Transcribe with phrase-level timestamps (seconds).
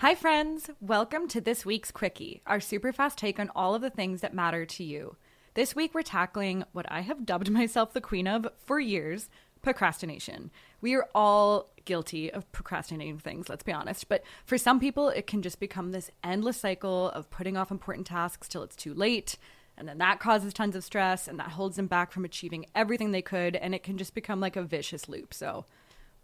[0.00, 0.68] Hi, friends.
[0.78, 4.34] Welcome to this week's Quickie, our super fast take on all of the things that
[4.34, 5.16] matter to you.
[5.54, 9.30] This week, we're tackling what I have dubbed myself the queen of for years
[9.62, 10.50] procrastination.
[10.82, 14.06] We are all guilty of procrastinating things, let's be honest.
[14.06, 18.06] But for some people, it can just become this endless cycle of putting off important
[18.06, 19.38] tasks till it's too late.
[19.78, 23.12] And then that causes tons of stress and that holds them back from achieving everything
[23.12, 23.56] they could.
[23.56, 25.32] And it can just become like a vicious loop.
[25.32, 25.64] So,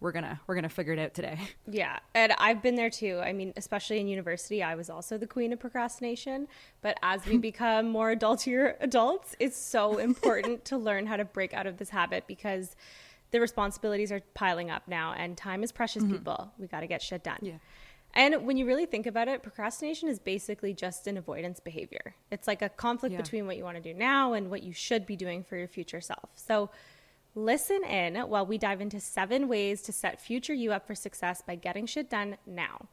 [0.02, 1.38] we're gonna we're gonna figure it out today
[1.70, 5.26] yeah and i've been there too i mean especially in university i was also the
[5.26, 6.48] queen of procrastination
[6.80, 11.54] but as we become more adultier adults it's so important to learn how to break
[11.54, 12.74] out of this habit because
[13.30, 16.14] the responsibilities are piling up now and time is precious mm-hmm.
[16.14, 17.58] people we got to get shit done yeah
[18.14, 22.14] and when you really think about it, procrastination is basically just an avoidance behavior.
[22.30, 23.22] It's like a conflict yeah.
[23.22, 25.68] between what you want to do now and what you should be doing for your
[25.68, 26.28] future self.
[26.34, 26.68] So
[27.34, 31.42] Listen in while we dive into seven ways to set future you up for success
[31.46, 32.88] by getting shit done now.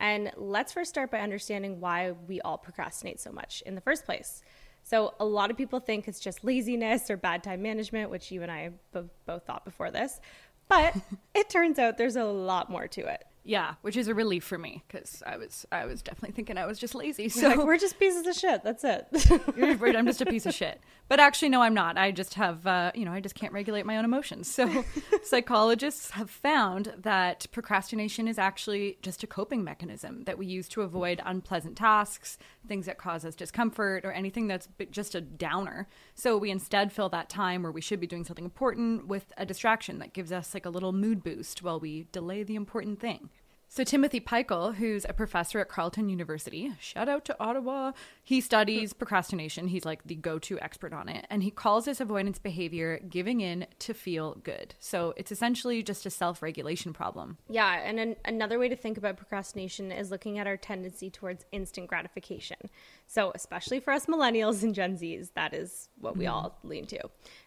[0.00, 4.04] And let's first start by understanding why we all procrastinate so much in the first
[4.04, 4.42] place.
[4.82, 8.42] So, a lot of people think it's just laziness or bad time management, which you
[8.42, 10.20] and I both thought before this.
[10.68, 10.96] But
[11.34, 13.24] it turns out there's a lot more to it.
[13.46, 16.64] Yeah, which is a relief for me because I was I was definitely thinking I
[16.64, 17.28] was just lazy.
[17.28, 18.64] So like, we're just pieces of shit.
[18.64, 19.06] That's it.
[19.96, 20.80] I'm just a piece of shit.
[21.08, 21.98] But actually, no, I'm not.
[21.98, 24.48] I just have uh, you know I just can't regulate my own emotions.
[24.48, 24.84] So
[25.22, 30.80] psychologists have found that procrastination is actually just a coping mechanism that we use to
[30.80, 35.86] avoid unpleasant tasks, things that cause us discomfort, or anything that's just a downer.
[36.14, 39.44] So we instead fill that time where we should be doing something important with a
[39.44, 43.28] distraction that gives us like a little mood boost while we delay the important thing.
[43.68, 47.92] So, Timothy Pychyl, who's a professor at Carleton University, shout out to Ottawa,
[48.22, 49.66] he studies procrastination.
[49.66, 51.26] He's like the go to expert on it.
[51.28, 54.74] And he calls this avoidance behavior giving in to feel good.
[54.78, 57.38] So, it's essentially just a self regulation problem.
[57.48, 57.80] Yeah.
[57.84, 61.88] And an- another way to think about procrastination is looking at our tendency towards instant
[61.88, 62.58] gratification.
[63.06, 66.32] So, especially for us millennials and Gen Zs, that is what we mm.
[66.32, 66.98] all lean to.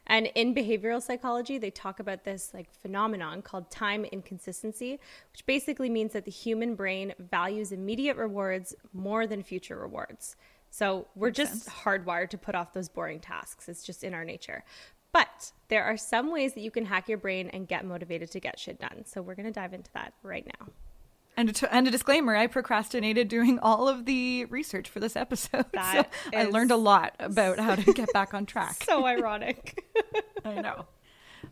[0.06, 5.00] And in behavioral psychology, they talk about this like phenomenon called time inconsistency,
[5.32, 10.36] which basically means that the human brain values immediate rewards more than future rewards.
[10.70, 11.76] So we're Makes just sense.
[11.84, 13.68] hardwired to put off those boring tasks.
[13.68, 14.64] It's just in our nature.
[15.12, 18.40] But there are some ways that you can hack your brain and get motivated to
[18.40, 19.04] get shit done.
[19.06, 20.68] So we're going to dive into that right now.
[21.38, 25.66] And a, and a disclaimer I procrastinated doing all of the research for this episode.
[25.94, 26.04] So
[26.34, 28.84] I learned a lot about how to get back on track.
[28.84, 29.86] so ironic.
[30.46, 30.86] I know.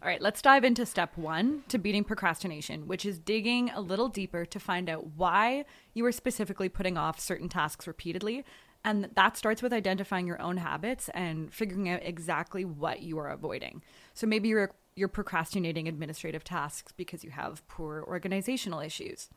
[0.01, 4.09] All right, let's dive into step one to beating procrastination, which is digging a little
[4.09, 8.44] deeper to find out why you are specifically putting off certain tasks repeatedly.
[8.84, 13.29] And that starts with identifying your own habits and figuring out exactly what you are
[13.29, 13.84] avoiding.
[14.13, 19.29] So maybe you're you're procrastinating administrative tasks because you have poor organizational issues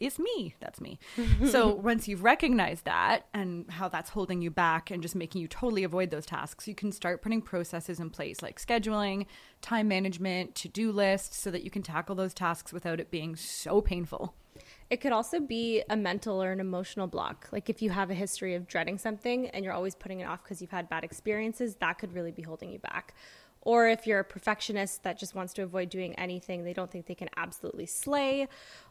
[0.00, 0.54] it's me.
[0.60, 0.98] That's me.
[1.50, 5.48] so once you've recognized that and how that's holding you back and just making you
[5.48, 9.26] totally avoid those tasks, you can start putting processes in place like scheduling,
[9.62, 13.36] time management, to do lists so that you can tackle those tasks without it being
[13.36, 14.34] so painful.
[14.88, 17.48] It could also be a mental or an emotional block.
[17.52, 20.42] Like if you have a history of dreading something and you're always putting it off
[20.42, 23.14] because you've had bad experiences, that could really be holding you back.
[23.62, 27.06] Or if you're a perfectionist that just wants to avoid doing anything they don't think
[27.06, 28.46] they can absolutely slay,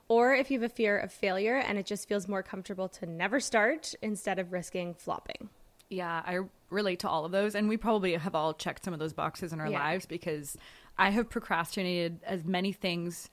[0.07, 3.05] or if you have a fear of failure and it just feels more comfortable to
[3.05, 5.49] never start instead of risking flopping.
[5.89, 6.39] Yeah, I
[6.69, 7.55] relate to all of those.
[7.55, 9.79] And we probably have all checked some of those boxes in our yeah.
[9.79, 10.57] lives because
[10.97, 13.29] I have procrastinated as many things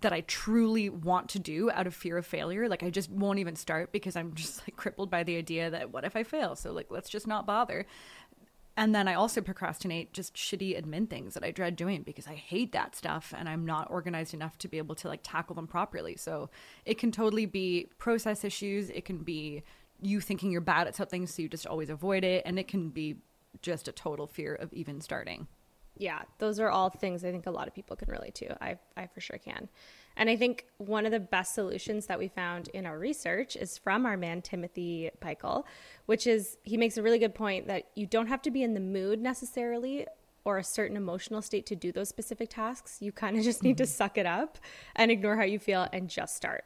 [0.00, 2.68] that I truly want to do out of fear of failure.
[2.68, 5.92] Like I just won't even start because I'm just like crippled by the idea that
[5.92, 6.54] what if I fail?
[6.54, 7.86] So like let's just not bother.
[8.78, 12.36] And then I also procrastinate just shitty admin things that I dread doing because I
[12.36, 15.66] hate that stuff and I'm not organized enough to be able to like tackle them
[15.66, 16.16] properly.
[16.16, 16.48] So
[16.84, 18.88] it can totally be process issues.
[18.90, 19.64] It can be
[20.00, 22.44] you thinking you're bad at something, so you just always avoid it.
[22.46, 23.16] And it can be
[23.62, 25.48] just a total fear of even starting.
[25.96, 28.62] Yeah, those are all things I think a lot of people can relate to.
[28.62, 29.68] I, I for sure can.
[30.18, 33.78] And I think one of the best solutions that we found in our research is
[33.78, 35.64] from our man, Timothy Pychyl,
[36.06, 38.74] which is he makes a really good point that you don't have to be in
[38.74, 40.06] the mood necessarily
[40.44, 42.98] or a certain emotional state to do those specific tasks.
[43.00, 43.84] You kind of just need mm-hmm.
[43.84, 44.58] to suck it up
[44.96, 46.64] and ignore how you feel and just start,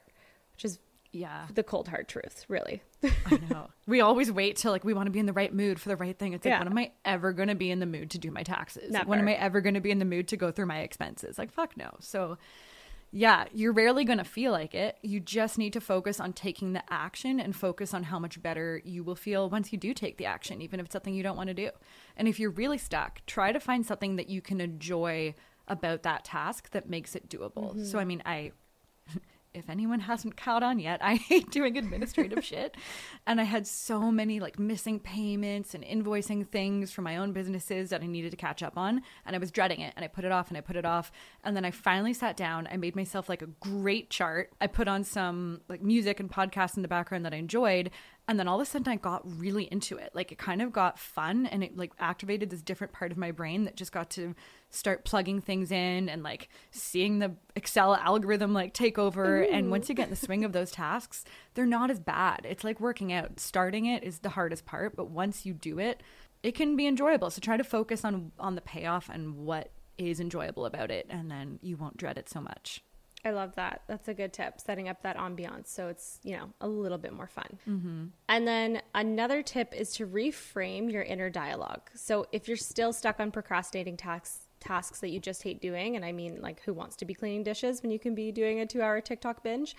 [0.54, 0.78] which is
[1.10, 1.46] Yeah.
[1.52, 2.82] the cold hard truth, really.
[3.26, 3.68] I know.
[3.86, 5.96] We always wait till like we want to be in the right mood for the
[5.96, 6.32] right thing.
[6.32, 6.58] It's like, Yeah.
[6.60, 8.92] when am I ever going to be in the mood to do my taxes?
[8.92, 10.78] Like, when am I ever going to be in the mood to go through my
[10.78, 11.36] expenses?
[11.36, 11.90] Like, fuck no.
[12.00, 12.38] So,
[13.14, 14.96] yeah, you're rarely going to feel like it.
[15.02, 18.80] You just need to focus on taking the action and focus on how much better
[18.84, 21.36] you will feel once you do take the action, even if it's something you don't
[21.36, 21.70] want to do.
[22.16, 25.34] And if you're really stuck, try to find something that you can enjoy
[25.68, 27.74] about that task that makes it doable.
[27.74, 27.84] Mm-hmm.
[27.84, 28.52] So, I mean, I
[29.54, 32.76] if anyone hasn't caught on yet, I hate doing administrative shit.
[33.26, 37.90] And I had so many like missing payments and invoicing things for my own businesses
[37.90, 39.02] that I needed to catch up on.
[39.26, 39.92] And I was dreading it.
[39.96, 41.12] And I put it off and I put it off.
[41.44, 42.68] And then I finally sat down.
[42.70, 44.52] I made myself like a great chart.
[44.60, 47.90] I put on some like music and podcasts in the background that I enjoyed.
[48.28, 50.10] And then all of a sudden I got really into it.
[50.14, 53.32] Like it kind of got fun and it like activated this different part of my
[53.32, 54.34] brain that just got to
[54.70, 59.42] start plugging things in and like seeing the Excel algorithm like take over.
[59.42, 61.24] And once you get in the swing of those tasks,
[61.54, 62.46] they're not as bad.
[62.48, 63.40] It's like working out.
[63.40, 66.02] Starting it is the hardest part, but once you do it,
[66.42, 67.30] it can be enjoyable.
[67.30, 71.30] So try to focus on on the payoff and what is enjoyable about it and
[71.30, 72.82] then you won't dread it so much.
[73.24, 73.82] I love that.
[73.86, 77.12] That's a good tip, setting up that ambiance so it's, you know, a little bit
[77.12, 77.58] more fun.
[77.68, 78.04] Mm-hmm.
[78.28, 81.82] And then another tip is to reframe your inner dialogue.
[81.94, 86.04] So if you're still stuck on procrastinating tasks, tasks that you just hate doing, and
[86.04, 88.66] I mean, like, who wants to be cleaning dishes when you can be doing a
[88.66, 89.76] two hour TikTok binge?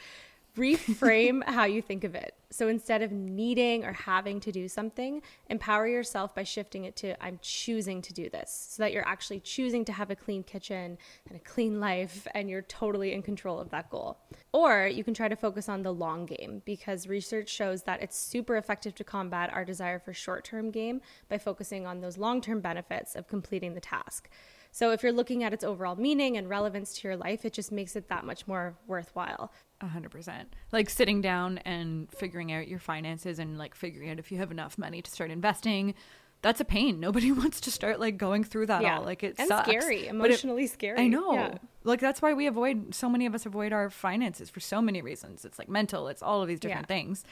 [0.57, 2.35] Reframe how you think of it.
[2.49, 7.21] So instead of needing or having to do something, empower yourself by shifting it to
[7.23, 10.99] I'm choosing to do this so that you're actually choosing to have a clean kitchen
[11.27, 14.19] and a clean life and you're totally in control of that goal.
[14.51, 18.15] Or you can try to focus on the long game because research shows that it's
[18.15, 22.39] super effective to combat our desire for short term game by focusing on those long
[22.39, 24.29] term benefits of completing the task.
[24.73, 27.71] So if you're looking at its overall meaning and relevance to your life, it just
[27.71, 29.51] makes it that much more worthwhile.
[29.83, 30.55] A hundred percent.
[30.71, 34.49] Like sitting down and figuring out your finances and like figuring out if you have
[34.49, 35.93] enough money to start investing.
[36.41, 36.99] That's a pain.
[37.01, 39.03] Nobody wants to start like going through that all.
[39.03, 40.99] Like it's scary, But it- emotionally scary.
[41.01, 41.33] I know.
[41.33, 41.57] Yeah.
[41.83, 45.01] Like that's why we avoid so many of us avoid our finances for so many
[45.01, 45.43] reasons.
[45.43, 46.95] It's like mental, it's all of these different Yeah.
[46.95, 47.25] things.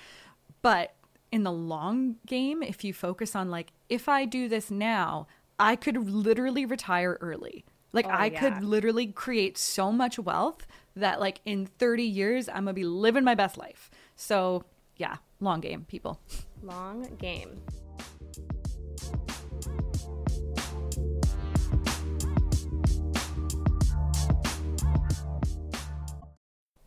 [0.61, 0.93] But
[1.31, 5.27] in the long game, if you focus on like if I do this now,
[5.57, 7.63] I could literally retire early.
[7.93, 8.39] Like Oh, I yeah.
[8.39, 10.65] could literally create so much wealth
[10.95, 13.89] that like in 30 years I'm going to be living my best life.
[14.15, 14.63] So,
[14.97, 16.19] yeah, long game, people.
[16.63, 17.61] Long game.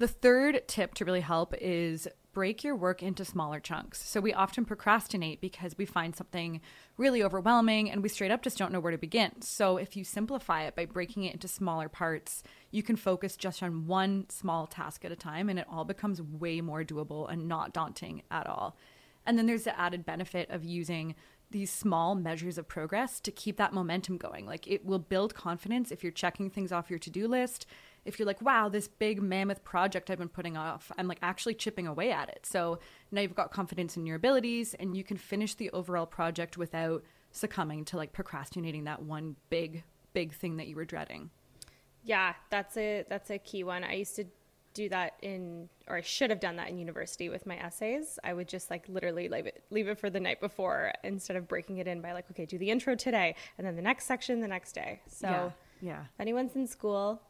[0.05, 4.07] The third tip to really help is break your work into smaller chunks.
[4.07, 6.61] So we often procrastinate because we find something
[6.99, 9.41] really overwhelming and we straight up just don't know where to begin.
[9.41, 13.63] So if you simplify it by breaking it into smaller parts, you can focus just
[13.63, 17.49] on one small task at a time and it all becomes way more doable and
[17.49, 18.77] not daunting at all.
[19.25, 21.15] And then there's the added benefit of using
[21.51, 24.45] these small measures of progress to keep that momentum going.
[24.45, 27.65] Like it will build confidence if you're checking things off your to do list.
[28.05, 31.55] If you're like, wow, this big mammoth project I've been putting off, I'm like actually
[31.55, 32.47] chipping away at it.
[32.47, 32.79] So
[33.11, 37.03] now you've got confidence in your abilities and you can finish the overall project without
[37.31, 41.31] succumbing to like procrastinating that one big, big thing that you were dreading.
[42.03, 43.83] Yeah, that's a that's a key one.
[43.83, 44.27] I used to
[44.75, 48.19] do that in or I should have done that in university with my essays.
[48.23, 51.49] I would just like literally leave it leave it for the night before instead of
[51.49, 54.41] breaking it in by like, okay, do the intro today and then the next section
[54.41, 55.01] the next day.
[55.07, 55.51] So yeah.
[55.81, 56.01] Yeah.
[56.03, 57.21] If anyone's in school,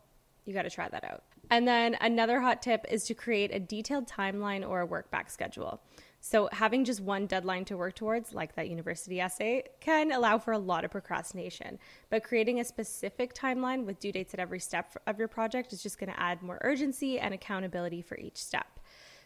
[0.45, 1.23] you got to try that out.
[1.51, 5.31] And then another hot tip is to create a detailed timeline or a work back
[5.31, 5.81] schedule.
[6.21, 10.53] So, having just one deadline to work towards, like that university essay, can allow for
[10.53, 11.79] a lot of procrastination.
[12.09, 15.83] But creating a specific timeline with due dates at every step of your project is
[15.83, 18.81] just going to add more urgency and accountability for each step.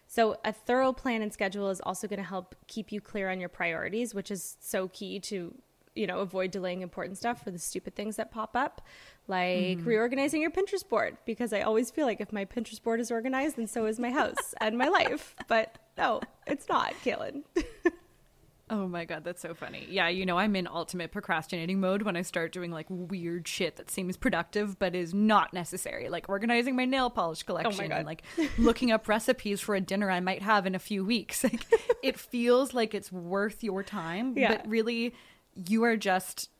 [0.08, 3.38] So, a thorough plan and schedule is also going to help keep you clear on
[3.38, 5.54] your priorities, which is so key to
[5.98, 8.80] you know avoid delaying important stuff for the stupid things that pop up
[9.26, 9.84] like mm-hmm.
[9.84, 13.56] reorganizing your pinterest board because i always feel like if my pinterest board is organized
[13.56, 17.42] then so is my house and my life but no it's not kaylin
[18.70, 19.86] Oh my god, that's so funny.
[19.88, 23.76] Yeah, you know, I'm in ultimate procrastinating mode when I start doing like weird shit
[23.76, 27.98] that seems productive but is not necessary, like organizing my nail polish oh collection God.
[27.98, 28.22] and like
[28.58, 31.44] looking up recipes for a dinner I might have in a few weeks.
[31.48, 31.64] Like
[32.02, 34.56] it feels like it's worth your time, Yeah.
[34.56, 35.14] but really
[35.66, 36.50] you are just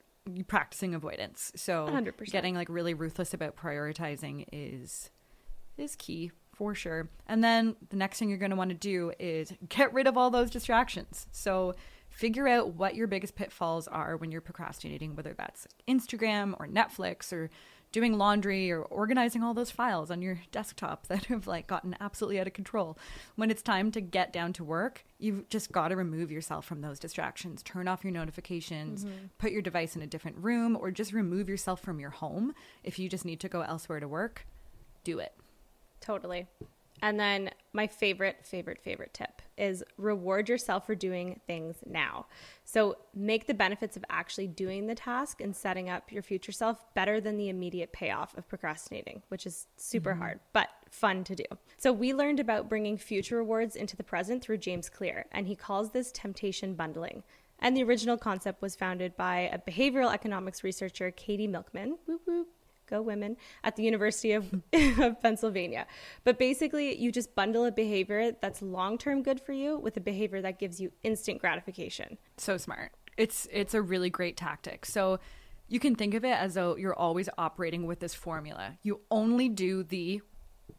[0.46, 1.52] practicing avoidance.
[1.56, 2.30] So 100%.
[2.30, 5.10] getting like really ruthless about prioritizing is
[5.76, 7.08] is key for sure.
[7.28, 10.16] And then the next thing you're going to want to do is get rid of
[10.16, 11.28] all those distractions.
[11.30, 11.74] So
[12.10, 17.32] figure out what your biggest pitfalls are when you're procrastinating, whether that's Instagram or Netflix
[17.32, 17.48] or
[17.92, 22.40] doing laundry or organizing all those files on your desktop that have like gotten absolutely
[22.40, 22.98] out of control.
[23.36, 26.80] When it's time to get down to work, you've just got to remove yourself from
[26.80, 27.62] those distractions.
[27.62, 29.26] Turn off your notifications, mm-hmm.
[29.38, 32.54] put your device in a different room, or just remove yourself from your home.
[32.84, 34.46] If you just need to go elsewhere to work,
[35.04, 35.34] do it.
[36.00, 36.46] Totally.
[37.02, 42.26] And then my favorite, favorite, favorite tip is reward yourself for doing things now.
[42.64, 46.82] So make the benefits of actually doing the task and setting up your future self
[46.94, 50.20] better than the immediate payoff of procrastinating, which is super mm-hmm.
[50.20, 51.44] hard, but fun to do.
[51.76, 55.56] So we learned about bringing future rewards into the present through James Clear, and he
[55.56, 57.22] calls this temptation bundling.
[57.60, 61.98] And the original concept was founded by a behavioral economics researcher, Katie Milkman.
[62.06, 62.48] Whoop, whoop
[62.88, 64.52] go women at the University of,
[64.98, 65.86] of Pennsylvania.
[66.24, 70.00] But basically, you just bundle a behavior that's long term good for you with a
[70.00, 72.18] behavior that gives you instant gratification.
[72.36, 72.92] So smart.
[73.16, 74.86] It's it's a really great tactic.
[74.86, 75.18] So
[75.68, 78.78] you can think of it as though you're always operating with this formula.
[78.82, 80.22] You only do the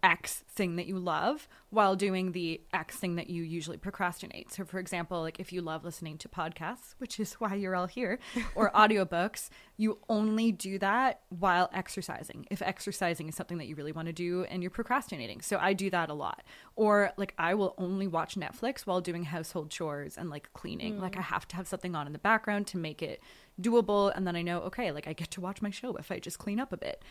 [0.01, 4.51] X thing that you love while doing the X thing that you usually procrastinate.
[4.51, 7.88] So, for example, like if you love listening to podcasts, which is why you're all
[7.88, 8.20] here,
[8.56, 12.48] or audiobooks, you only do that while exercising.
[12.50, 15.41] If exercising is something that you really want to do and you're procrastinating.
[15.41, 16.44] So, I do that a lot.
[16.75, 20.96] Or, like, I will only watch Netflix while doing household chores and like cleaning.
[20.96, 21.01] Mm.
[21.01, 23.22] Like, I have to have something on in the background to make it
[23.62, 24.12] doable.
[24.15, 26.39] And then I know, okay, like I get to watch my show if I just
[26.39, 27.03] clean up a bit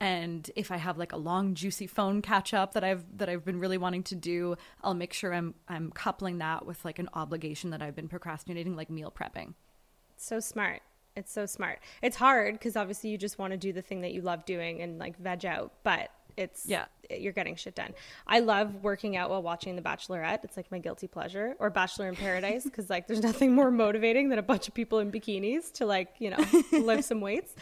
[0.00, 3.44] and if i have like a long juicy phone catch up that i've that i've
[3.44, 7.08] been really wanting to do i'll make sure i'm i'm coupling that with like an
[7.14, 9.54] obligation that i've been procrastinating like meal prepping.
[10.16, 10.80] So smart.
[11.16, 11.80] It's so smart.
[12.02, 14.82] It's hard because obviously you just want to do the thing that you love doing
[14.82, 16.86] and like veg out but it's yeah.
[17.10, 17.94] you're getting shit done.
[18.26, 20.42] I love working out while watching the bachelorette.
[20.42, 24.30] It's like my guilty pleasure or bachelor in paradise because like there's nothing more motivating
[24.30, 27.54] than a bunch of people in bikinis to like you know lift some weights.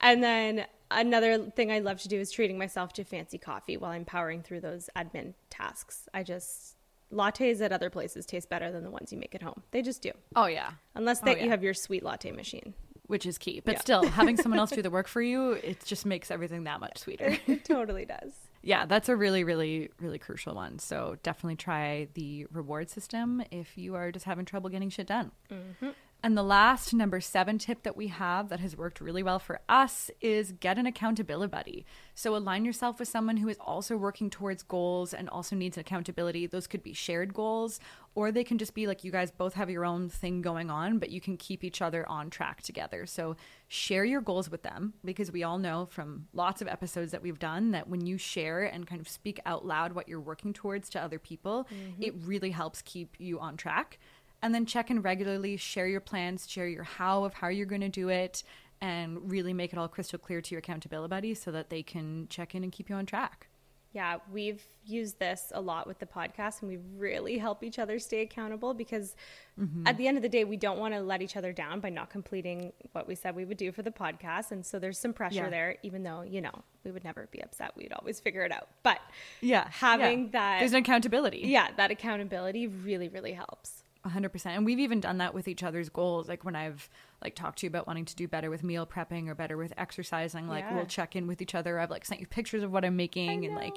[0.00, 3.92] And then another thing I love to do is treating myself to fancy coffee while
[3.92, 6.08] I'm powering through those admin tasks.
[6.12, 6.76] I just
[7.12, 9.62] lattes at other places taste better than the ones you make at home.
[9.70, 10.12] They just do.
[10.36, 10.72] Oh yeah.
[10.94, 11.44] Unless that oh, yeah.
[11.44, 12.74] you have your sweet latte machine.
[13.06, 13.62] Which is key.
[13.64, 13.80] But yeah.
[13.80, 16.98] still, having someone else do the work for you, it just makes everything that much
[16.98, 17.28] sweeter.
[17.28, 18.34] It, it totally does.
[18.62, 20.78] yeah, that's a really, really, really crucial one.
[20.78, 25.30] So definitely try the reward system if you are just having trouble getting shit done.
[25.50, 25.88] Mm-hmm.
[26.20, 29.60] And the last number seven tip that we have that has worked really well for
[29.68, 31.86] us is get an accountability buddy.
[32.14, 36.46] So align yourself with someone who is also working towards goals and also needs accountability.
[36.46, 37.78] Those could be shared goals,
[38.16, 40.98] or they can just be like you guys both have your own thing going on,
[40.98, 43.06] but you can keep each other on track together.
[43.06, 43.36] So
[43.68, 47.38] share your goals with them because we all know from lots of episodes that we've
[47.38, 50.88] done that when you share and kind of speak out loud what you're working towards
[50.90, 52.02] to other people, mm-hmm.
[52.02, 54.00] it really helps keep you on track
[54.42, 57.80] and then check in regularly, share your plans, share your how of how you're going
[57.80, 58.42] to do it,
[58.80, 62.26] and really make it all crystal clear to your accountability buddy so that they can
[62.28, 63.48] check in and keep you on track.
[63.92, 67.98] Yeah, we've used this a lot with the podcast and we really help each other
[67.98, 69.16] stay accountable because
[69.58, 69.86] mm-hmm.
[69.86, 71.88] at the end of the day, we don't want to let each other down by
[71.88, 74.52] not completing what we said we would do for the podcast.
[74.52, 75.50] And so there's some pressure yeah.
[75.50, 77.72] there, even though, you know, we would never be upset.
[77.76, 78.68] We'd always figure it out.
[78.82, 79.00] But
[79.40, 80.30] yeah, having yeah.
[80.32, 80.58] that.
[80.60, 81.42] There's an accountability.
[81.44, 83.84] Yeah, that accountability really, really helps.
[84.06, 86.28] 100% and we've even done that with each other's goals.
[86.28, 86.88] Like when i've
[87.22, 89.72] like talked to you about wanting to do better with meal prepping or better with
[89.76, 90.74] exercising like yeah.
[90.74, 91.78] we'll check in with each other.
[91.78, 93.76] I've like sent you pictures of what i'm making and like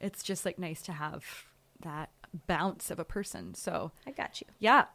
[0.00, 1.24] it's just like nice to have
[1.80, 2.10] that
[2.46, 3.54] bounce of a person.
[3.54, 4.46] So i got you.
[4.58, 4.86] yeah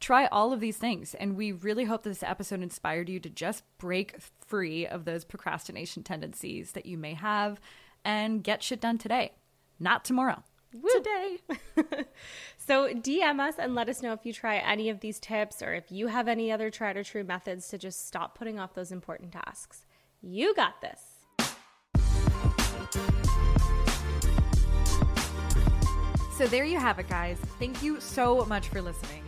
[0.00, 1.14] try all of these things.
[1.14, 4.16] And we really hope that this episode inspired you to just break
[4.46, 7.60] free of those procrastination tendencies that you may have
[8.04, 9.32] and get shit done today.
[9.80, 10.88] Not tomorrow Woo.
[10.94, 11.38] today.
[12.58, 15.74] so DM us and let us know if you try any of these tips or
[15.74, 18.92] if you have any other tried or true methods to just stop putting off those
[18.92, 19.86] important tasks.
[20.20, 21.00] You got this.
[26.36, 27.38] So there you have it, guys.
[27.58, 29.27] Thank you so much for listening.